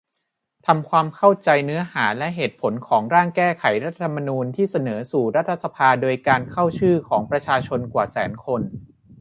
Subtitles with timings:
[0.65, 8.61] ทำความเข้าใจเนื้อหาและเหตุผลของ ร่างแก้ไขรัฐธรรมนูญที่เสนอสู่รัฐสภาโดยการเข้าชื่อของประชาชนกว่าแสนคน